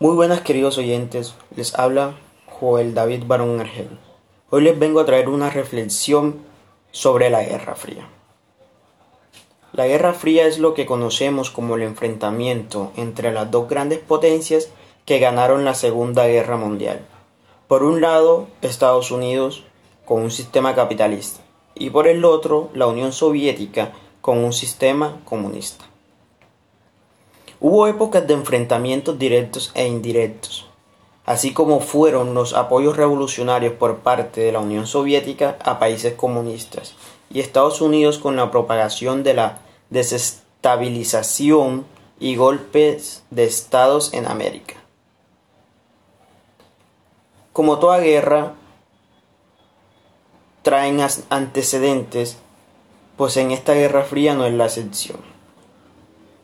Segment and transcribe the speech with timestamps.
[0.00, 2.14] Muy buenas queridos oyentes, les habla
[2.46, 3.98] Joel David Barón Argel.
[4.48, 6.36] Hoy les vengo a traer una reflexión
[6.92, 8.08] sobre la Guerra Fría.
[9.72, 14.70] La Guerra Fría es lo que conocemos como el enfrentamiento entre las dos grandes potencias
[15.04, 17.00] que ganaron la Segunda Guerra Mundial.
[17.66, 19.64] Por un lado, Estados Unidos
[20.04, 21.40] con un sistema capitalista
[21.74, 23.90] y por el otro, la Unión Soviética
[24.20, 25.86] con un sistema comunista.
[27.60, 30.66] Hubo épocas de enfrentamientos directos e indirectos,
[31.26, 36.94] así como fueron los apoyos revolucionarios por parte de la Unión Soviética a países comunistas
[37.30, 39.58] y Estados Unidos con la propagación de la
[39.90, 41.84] desestabilización
[42.20, 44.74] y golpes de estados en América.
[47.52, 48.54] Como toda guerra,
[50.62, 52.36] traen antecedentes,
[53.16, 55.37] pues en esta Guerra Fría no es la excepción.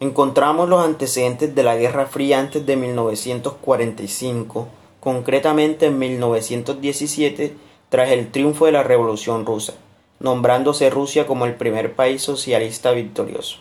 [0.05, 4.69] Encontramos los antecedentes de la Guerra Fría antes de 1945,
[5.01, 7.57] concretamente en 1917,
[7.89, 9.73] tras el triunfo de la Revolución rusa,
[10.21, 13.61] nombrándose Rusia como el primer país socialista victorioso.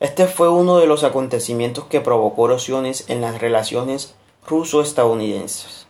[0.00, 4.14] Este fue uno de los acontecimientos que provocó erosiones en las relaciones
[4.46, 5.86] ruso-estadounidenses.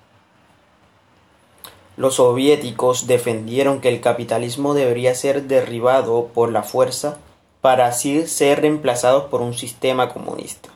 [1.97, 7.19] Los soviéticos defendieron que el capitalismo debería ser derribado por la fuerza
[7.61, 10.71] para así ser reemplazados por un sistema comunista.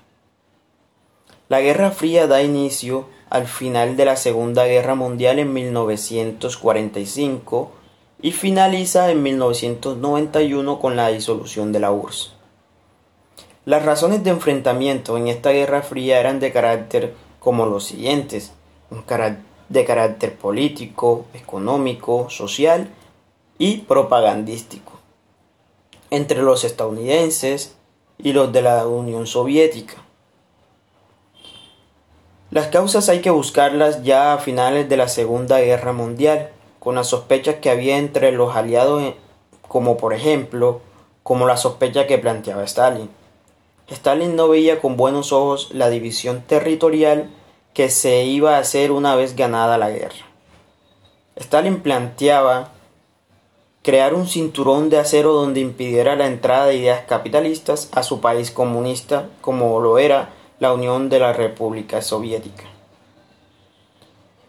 [1.49, 7.73] La Guerra Fría da inicio al final de la Segunda Guerra Mundial en 1945
[8.23, 12.35] y finaliza en 1991 con la disolución de la URSS.
[13.65, 18.53] Las razones de enfrentamiento en esta Guerra Fría eran de carácter como los siguientes,
[19.69, 22.89] de carácter político, económico, social
[23.59, 25.00] y propagandístico
[26.11, 27.77] entre los estadounidenses
[28.19, 29.97] y los de la Unión Soviética.
[32.51, 36.51] Las causas hay que buscarlas ya a finales de la Segunda Guerra Mundial,
[36.81, 39.15] con las sospechas que había entre los aliados,
[39.69, 40.81] como por ejemplo,
[41.23, 43.09] como la sospecha que planteaba Stalin.
[43.89, 47.31] Stalin no veía con buenos ojos la división territorial
[47.75, 50.27] que se iba a hacer una vez ganada la guerra.
[51.37, 52.73] Stalin planteaba
[53.83, 58.51] crear un cinturón de acero donde impidiera la entrada de ideas capitalistas a su país
[58.51, 62.65] comunista como lo era la Unión de la República Soviética.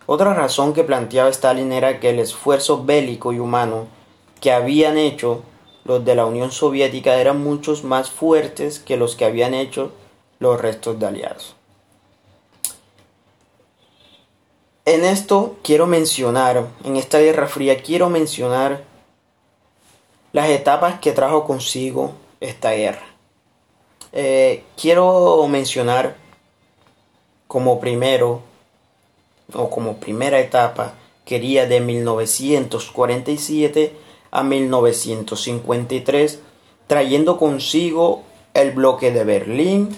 [0.05, 3.87] Otra razón que planteaba Stalin era que el esfuerzo bélico y humano
[4.41, 5.43] que habían hecho
[5.85, 9.93] los de la Unión Soviética eran muchos más fuertes que los que habían hecho
[10.39, 11.55] los restos de aliados.
[14.83, 18.90] En esto quiero mencionar, en esta Guerra Fría quiero mencionar
[20.33, 23.05] las etapas que trajo consigo esta guerra.
[24.13, 26.17] Eh, quiero mencionar
[27.47, 28.41] como primero
[29.53, 33.95] o como primera etapa quería de 1947
[34.31, 36.39] a 1953
[36.87, 39.95] trayendo consigo el bloque de Berlín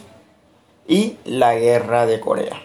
[0.87, 2.61] y la guerra de Corea.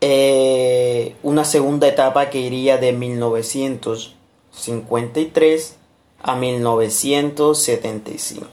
[0.00, 4.14] Eh, una segunda etapa que iría de 1900
[4.56, 5.76] 53
[6.22, 8.46] a 1975.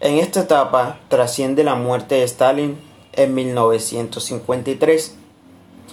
[0.00, 2.78] En esta etapa trasciende la muerte de Stalin
[3.12, 5.16] en 1953.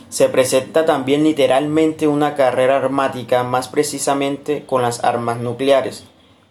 [0.10, 6.04] Se presenta también literalmente una carrera armática, más precisamente con las armas nucleares,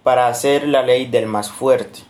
[0.03, 2.01] para hacer la ley del más fuerte.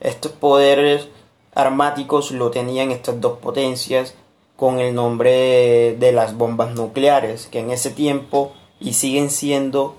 [0.00, 1.08] Estos poderes
[1.54, 4.14] armáticos lo tenían estas dos potencias
[4.56, 9.96] con el nombre de las bombas nucleares, que en ese tiempo y siguen siendo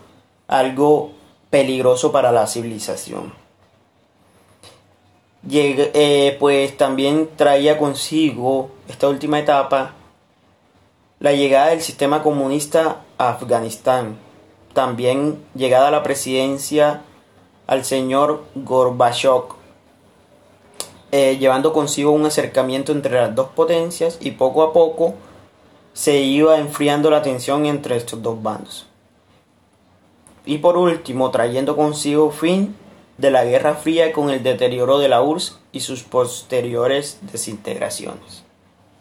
[0.48, 1.12] algo
[1.50, 3.34] peligroso para la civilización.
[5.52, 9.94] Eh, pues también traía consigo esta última etapa
[11.20, 14.18] la llegada del sistema comunista a Afganistán,
[14.74, 17.02] también llegada a la presidencia
[17.68, 19.44] al señor Gorbachev,
[21.12, 25.16] eh, llevando consigo un acercamiento entre las dos potencias y poco a poco
[25.94, 28.88] se iba enfriando la tensión entre estos dos bandos.
[30.46, 32.76] Y por último, trayendo consigo fin
[33.18, 38.49] de la Guerra Fría con el deterioro de la URSS y sus posteriores desintegraciones.